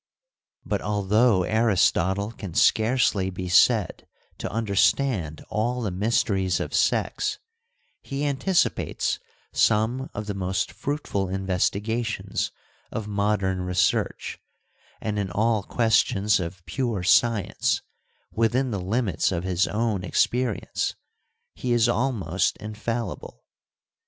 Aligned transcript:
But 0.65 0.81
although 0.81 1.43
Aristotle 1.43 2.31
can 2.31 2.55
scarcely 2.55 3.29
be 3.29 3.47
said 3.47 4.07
to 4.39 4.51
understand 4.51 5.43
all 5.47 5.83
the 5.83 5.91
mysteries 5.91 6.59
of 6.59 6.73
sex, 6.73 7.37
he 8.01 8.25
anticipates 8.25 9.19
some 9.53 10.09
of 10.15 10.25
the 10.25 10.33
most 10.33 10.71
fruitful 10.71 11.29
investigations 11.29 12.51
of 12.91 13.07
modern 13.07 13.61
research, 13.61 14.39
and 15.01 15.19
in 15.19 15.29
all 15.29 15.61
questions 15.61 16.39
of 16.39 16.65
pure 16.65 17.03
science, 17.03 17.83
within 18.31 18.71
the 18.71 18.81
limits 18.81 19.31
of 19.31 19.43
his 19.43 19.67
own 19.67 20.03
experience, 20.03 20.95
he 21.53 21.73
is 21.73 21.87
almost 21.87 22.57
in 22.57 22.73
fallible. 22.73 23.43